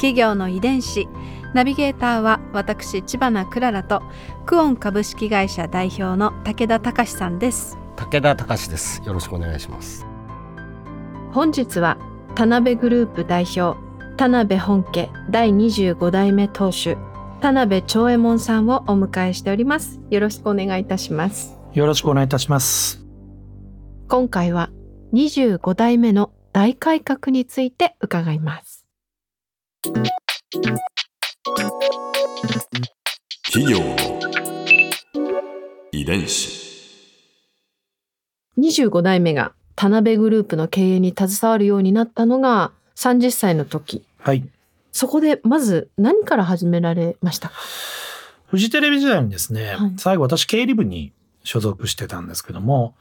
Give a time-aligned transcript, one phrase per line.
[0.00, 1.08] 企業の遺伝子。
[1.52, 4.02] ナビゲーターは私千葉なクララと
[4.46, 7.76] クオン株式会社代表の武田隆さんです。
[7.96, 9.02] 武田隆です。
[9.04, 10.06] よろしくお願いします。
[11.32, 11.98] 本日は
[12.34, 13.78] 田辺グループ代表
[14.16, 16.96] 田辺本家第25代目当主
[17.42, 20.00] 田辺長右衛門さんをお迎えしております。
[20.08, 21.58] よろしくお願いいたします。
[21.74, 23.04] よろしくお願いいたします。
[24.08, 24.70] 今回は
[25.12, 28.79] 25代目の大改革について伺います
[29.82, 29.96] 企
[33.72, 33.96] 業の
[35.90, 36.60] 遺伝子。
[38.58, 44.46] 25代目が田辺グループの経営に携わるようになったのが30歳の時はい。
[44.92, 47.54] そこでまず何から始められましたか？
[48.48, 52.94] フジテレビ時代にですね、はい最後私経理部に所属してたんですけども、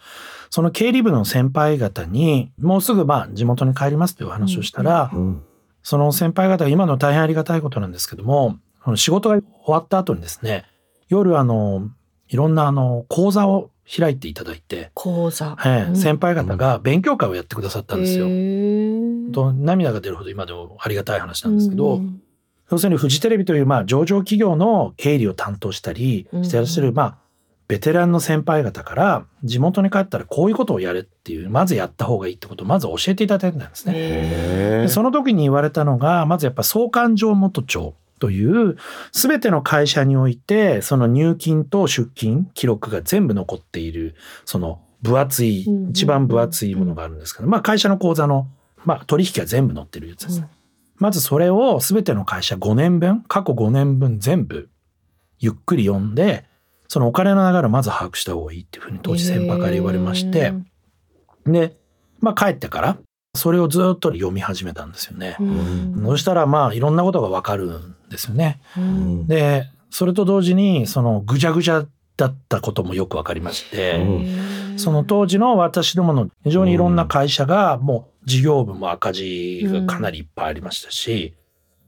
[0.49, 5.43] その経理部の先輩方に、もうすぐまあ地元に帰りますというお話をしたら、うん
[5.83, 8.57] その先輩方が今の大変ありがたいことなんですけども、
[8.95, 10.65] 仕事が終わった後にですね、
[11.07, 11.89] 夜あの、
[12.27, 15.57] いろんなあの、講座を開いていただいて、講座。
[15.65, 15.95] ええうん。
[15.95, 18.25] 先輩方が勉強会をやってくださったんですよ。
[19.31, 22.21] と涙が出るほど今でもありがたい話なんですけど、うん。
[22.71, 27.17] 要するにフジテレビというまあ上場企業の経理を担当したりしてらっしゃるまあ
[27.69, 34.87] ベテランの先輩方から地元に帰ったらこういうことをやれっていうまずやった方がいいってことをまず教えていただいたんですね。
[34.89, 38.75] その時に言われたのがまずやっぱ総勘定元帳という
[39.11, 44.15] 全ての会社においてその入金と出金記録が全部残っている
[44.45, 48.47] その分厚い一番分厚いものがあるんですけどまあ会社の口座の
[48.83, 50.47] まあ取引が全部載ってるやつですね。
[50.97, 54.69] まずそれを全ての会社5年分、過去5年分全部
[55.39, 56.48] ゆっくり読んで、
[56.89, 60.53] そのお金の流れをまず把握した方がいいっていうふうに当時先輩から言われまして、
[61.45, 61.77] で、
[62.19, 62.97] まあ帰ってから
[63.35, 65.37] それをずっと読み始めたんですよね。
[65.39, 66.03] うん。
[66.03, 68.59] そしたらまあいろんなことがわかるんですよね。
[68.75, 69.27] うん。
[69.27, 71.85] で、それと同時にそのぐちゃぐちゃ
[72.17, 81.35] だったこともよくわかりまして、うんその当時の私どもの非常にいろんな会社がもう事業部も赤字がかなりいっぱいありましたし、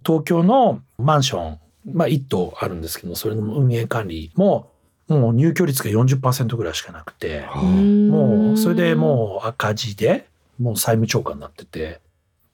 [0.06, 1.60] 東京のマンション、
[1.94, 4.71] まあ一棟あるんですけど、それの運営管理も
[5.20, 10.28] もう入居率が40%ぐらいしかなくて、もうそれでもう赤字で
[10.60, 12.02] もう債務超過になってて、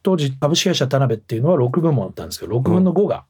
[0.03, 3.25] 当時株式会社田辺っていうのは6部門あったんですけど、6分の5が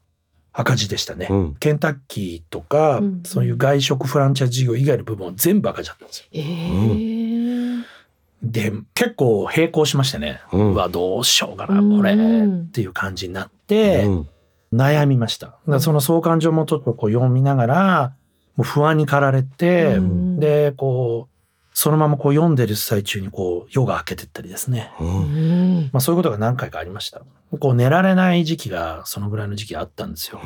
[0.52, 1.28] 赤字でしたね。
[1.30, 1.54] うん。
[1.56, 3.22] ケンタッキーとか、うん。
[3.24, 6.26] そういう外食フランチャイズ事業以外の部門は全部赤字だったんですよ。
[6.32, 7.84] えー。
[8.42, 12.60] で、結構並行しましてね、ううんわ、どうしようかな、これ、うん。
[12.62, 14.28] っていう感じになって、うん。
[14.72, 15.58] 悩みました。
[15.80, 18.14] その相関上もちょっとこう読みながら、
[18.58, 21.38] もう不安に駆られて、うんで、こう、
[21.72, 24.90] そのままこう読んでる最中にこう夜が明けてったりですね。
[24.98, 25.12] うんう
[25.82, 27.22] んまあそういうことが何回かありました。
[27.60, 30.40] こう寝られない時期がそのぐらいの時期あったんですよ。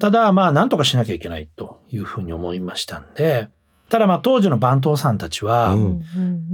[0.00, 3.48] ただまあ何とかしなきゃいけないというふうに思いましたんで、
[3.88, 6.02] ただまあ当時の番頭さんたちは、うん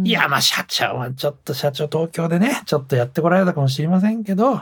[0.04, 4.60] いや、まあ、社長はちょっと社長東京でね、ちょっとやってこられたかもしれませんけど、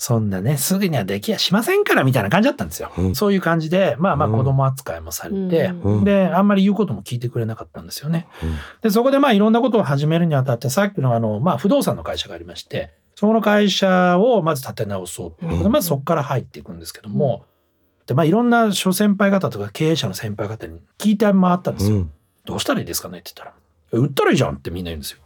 [0.00, 2.92] そんなね、すぐにはできやしませんから、みたいな感じだったんですよ。
[2.96, 8.28] うんそういう感じで、まあまあうん子供扱いもされて、うんで、あんまり言うことも聞いてくれなかったんですよね。
[8.80, 17.44] で、そこでまあいろんなことを始めるにあたって、さっきのあの、まあ不動産の会社がありまして、そこの会社をまず立て直そうということで、うんまずそこから入っていくんですけども、
[18.06, 21.96] で、まあいろんな諸先輩方とか経営者の先輩方に聞いて回ったんですよ。
[21.96, 22.12] うん
[22.44, 23.54] どうしたらいいですかねって言ったら、
[23.92, 25.18] え売ったらいいじゃんってみんな言うんですよ。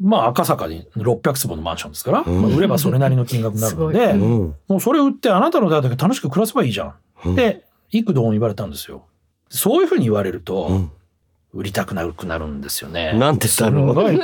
[0.00, 2.42] うんまあ赤坂に600坪のマンションですから、うん。
[2.42, 4.54] まあ売ればそれなりの金額になるので、うん。
[4.68, 6.94] もうそれ売ってあなたの代だけ楽しく暮らせばいいじゃん。
[7.24, 7.34] うん。
[7.34, 9.06] で、幾度も言われたんですよ。
[9.48, 10.90] そういうふうに言われると、うん。
[11.54, 13.14] 売りたくなくなるんですよね。
[13.14, 13.88] なんて言ったの？
[13.88, 14.20] すごい、す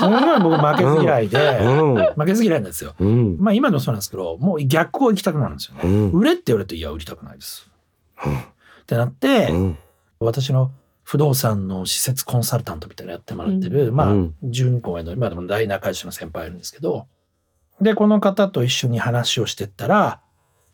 [0.00, 1.94] ごい僕負けず嫌いで、うん。
[1.94, 2.94] 負けず嫌いなんですよ。
[2.98, 3.36] うん。
[3.38, 5.82] まあ今でもそうなんですけど、もう逆を行きたくなるんですよね。
[5.84, 6.10] うん。
[6.10, 7.70] 売れって言われて、いや、売りたくないです。
[8.18, 9.78] ってなって、うん。
[10.18, 10.72] 私の
[11.04, 17.06] 不動産の施設コンサルタントみたいなのやってもらってる、まあ、うん12個上の今でも大仲良しの先輩いるんですけど、
[17.80, 20.20] で、この方と一緒に話をしてったら、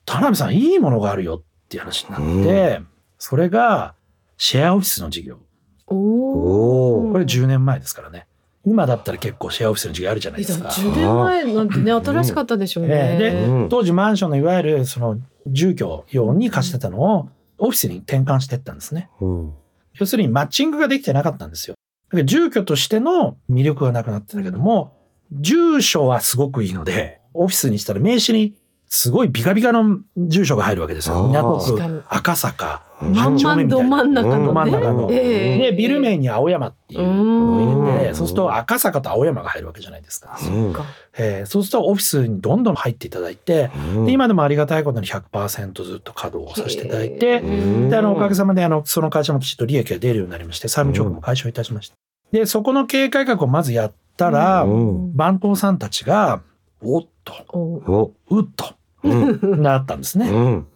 [0.05, 2.81] 田辺さんいいものがあるよっていう話になって、
[3.19, 3.95] それが
[4.37, 5.39] シェアオフィスの事業。
[5.87, 8.27] おおおこれ10年前ですからね。
[8.65, 10.69] 今だったら結構シェアオフィスの事業あるじゃないですか。
[10.69, 12.95] 10年前なんてね新しかったでしょうね。
[12.95, 17.29] ええでうん当時マンションのいわゆるその住居用に貸してたのを
[17.59, 19.11] オフィスに転換していったんですね。
[19.21, 19.55] うん。
[20.01, 21.77] 要するにマッチングができてなかったんですよ。
[22.09, 24.97] だから住居としての魅力がなくなってたけども、
[25.31, 28.55] 住所はすごくいいので、オフィスにしたら名刺に
[28.93, 31.29] すごいビカビカの住所が入るわけですよ。
[31.29, 33.15] 港区、赤坂、まん。
[33.15, 33.89] まんど八丁目みたいな。
[33.89, 34.53] 真ん中うんのね。
[34.53, 34.71] 真ん。
[34.73, 40.37] 中のええで、ビル名に青山っていうのを入れて、うんそうすると赤坂と青山が入るわけじゃないですか。
[40.45, 40.85] うんか。
[41.17, 44.07] えーそうするとオフィスにどんどん入っていただいて、うん。
[44.07, 47.47] で今でもありがたいことに100%ずっと稼働をさせていただいて、う
[47.87, 47.91] ん。
[47.91, 51.95] で、あの、おかげさまで、あの、その会社もきちっと利益が出るようになりまして、債務直後も解消いたしました。
[52.33, 55.17] で、そこの経営改革をまずやったら、うん。
[55.17, 56.43] 番頭さんたちが、
[56.83, 58.41] おっと、お。
[58.41, 59.63] っと、うん。
[59.63, 60.29] なったんですね。
[60.29, 60.67] うん。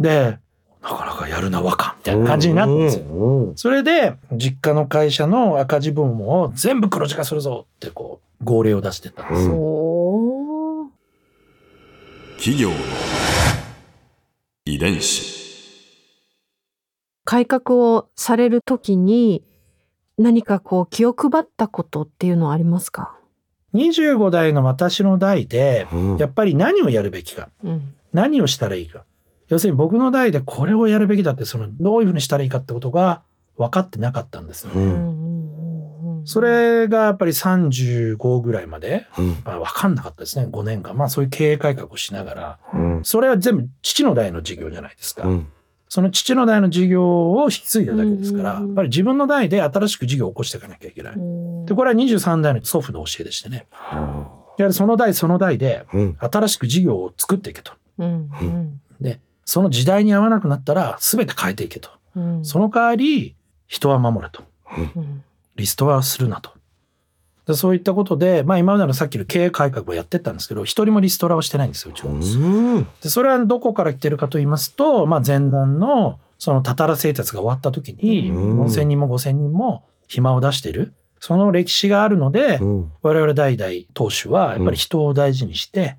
[0.00, 0.38] で、
[0.82, 3.04] なかなかやるな若みたいな感じになったんですよ。
[3.06, 3.56] うん。
[3.56, 9.48] それで、実家の会社の赤字分を全部黒字化するぞって、こう、号令を出してたんです。
[9.48, 9.94] うんお
[12.36, 12.76] 企業の
[14.66, 15.34] 遺伝子
[17.24, 19.42] 改革をされるときに
[20.18, 23.16] 何かこう気を配ったことっていうのはありますか、
[23.74, 29.04] 25代の私の代で、うんやっぱり何をやるべきか、うん何をしたらいいか。
[29.48, 33.22] 要するに僕の代でこれをやるべきだって、その、どういうふうにしたらいいかってことが
[33.56, 34.80] 分かってなかったんですよね。
[34.80, 34.84] う。
[34.84, 35.34] うん
[36.26, 39.36] それがやっぱり35ぐらいまで、うん。
[39.44, 40.46] まあ、分かんなかったですね。
[40.50, 40.96] 5年間。
[40.96, 42.58] まあそういう経営改革をしながら。
[42.72, 43.04] うん。
[43.04, 45.28] それは全部父の代の事業じゃないですか。
[46.00, 46.02] うん。
[46.02, 51.14] その父の代の事業を引き継いだだけですから、やっぱり自分の代で新しく事業を起こしていかなきゃいけない。
[51.14, 53.66] うんで、これは23代の祖父の教えでしてね。
[54.58, 56.16] やはりその代その代でうん。
[56.20, 57.72] 新しく事業を作っていけと。
[59.00, 61.90] で、その時代に合わなくなったら全て変えていけと。
[62.16, 63.34] うんその代わり
[63.66, 64.42] 人は守れと。
[64.76, 65.22] うん
[65.56, 66.50] リストはするなと。
[67.46, 72.12] でそういったことで、まあ今までのさっきの経営改革をやってったんですけど、一人もリストラをしてないんですよ、うちは。
[72.12, 72.14] う
[72.78, 72.88] ん。
[73.02, 80.94] でそれはどこから来てるかと言いますと、まあ前段のそのたたら製鉄が終わった時に、うん4000人も5000人も暇を出している。
[81.20, 82.92] その歴史があるので、うん。
[83.02, 85.96] 我々代々当主はやっぱり人を大事にして、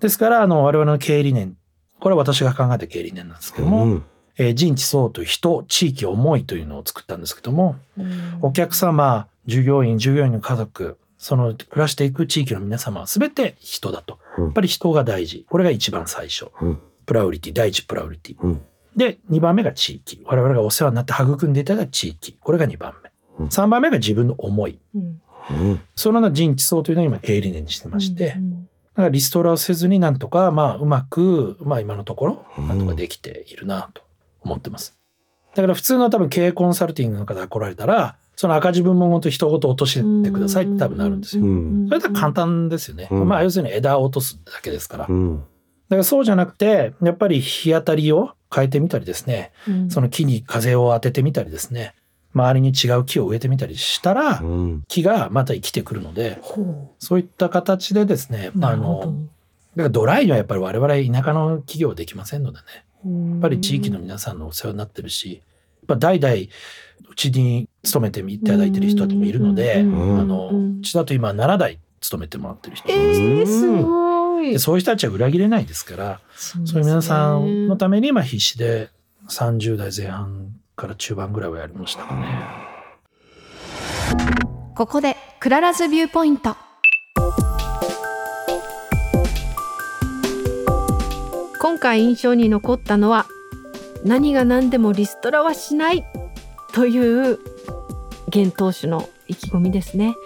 [0.00, 1.56] ですから、あの、我々の経営理念、
[2.00, 4.04] これは私が考えた経営理念なんですけども、うん。
[4.38, 14.18] えー人地層という人、地域思いというのを作ったんですけども、うんお客様、従業員、従業員の家族、その暮らしていく地域の皆様は全て人だと。
[14.38, 15.46] うんやっぱり人が大事。
[15.48, 16.48] これが一番最初。
[16.60, 16.78] うん。
[17.06, 18.36] プラウリティ、第一プラウリティ。
[18.40, 18.62] うん。
[18.96, 20.22] で、2番目が地域。
[20.26, 22.36] 我々がお世話になって育んでいただいた地域。
[22.40, 23.10] これが2番目。
[23.38, 24.78] うん3番目が自分の思い。
[24.94, 25.80] うんうん。
[25.94, 34.02] そのような人地層というのを今経営理念にしてまして、うんだからリストラをせずになんとか、まあ、うまく、まあ、今のところ、うんなんとかできているなと
[34.46, 34.96] 思ってます。
[35.54, 41.44] だから普通の多分経営コンサルティングの方が来られたら、その赤字分もごと一言落としてくださいって多分なるんですよ。
[41.44, 43.08] うんそれだったら簡単ですよね。
[43.10, 45.06] うんまあ、要するに枝を落とすだけですから。
[45.06, 45.38] だうん。
[45.88, 51.94] からそうじゃなくて、やっぱり日当たりを変えてみたりですね、うんその木に風を当ててみたりですね、
[52.34, 54.82] 周りに違う木を植えてみたりしたら、うん。
[54.88, 59.12] 木がまた生きてくるので、ほそういった形でですね、あの、だか
[59.84, 62.64] らドライにはやっぱり我々田舎の企業できませんのでね。
[63.06, 65.42] ややっぱり地域の皆さんのお世話になってるし、やっ
[65.88, 70.28] ぱ代々うちに勤めていただいてる人たちもいるので、あうん。
[70.28, 74.52] の、うちだと今7代勤めてもらってる人えー、すごい。
[74.52, 78.90] でそういう人たちは裏切れないですから、そうそういう皆さんのたために今必死で
[79.28, 82.26] 30代前半から中盤ぐらいはやりましたかね。
[84.74, 86.54] ここでクララズビューポイント
[91.76, 93.26] 今回印象に残ったのは
[94.02, 96.06] 何が何でもリストラはしない
[96.72, 97.38] という
[98.28, 100.16] 現当主の意気込みですね。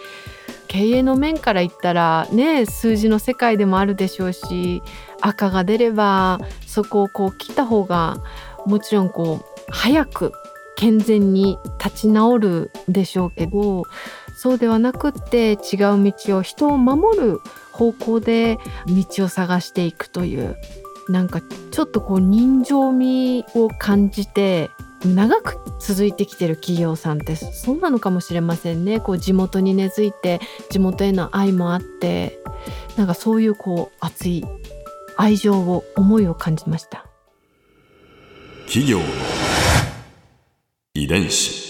[0.68, 4.80] 経営の面から言ったらね数字の世界でもあるでしょうし
[5.20, 6.38] 赤が出れば
[6.68, 8.18] そこをこう切った方が
[8.64, 10.32] もちろんこう早く
[10.76, 13.82] 健全に立ち直るでしょうけど
[14.36, 15.58] そうではなくって違う
[16.12, 17.40] 道を人を守る
[17.72, 20.56] 方向で道を探していくという
[21.10, 21.40] なんか
[21.70, 24.70] ちょっとこう人情味を感じて
[25.04, 30.40] 長く続いてきてる企業さんってそうなのかもしれませんねこう地元に根付いて
[30.70, 32.38] 地元への愛もあって
[32.96, 34.44] なんかそういうこう熱い
[35.16, 37.04] 愛情を思いを感じました。
[38.66, 39.04] 企業の
[40.94, 41.69] 遺伝子